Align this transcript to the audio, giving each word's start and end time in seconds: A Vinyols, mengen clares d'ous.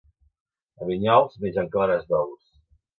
A 0.79 0.87
Vinyols, 0.89 1.37
mengen 1.47 1.71
clares 1.79 2.13
d'ous. 2.13 2.55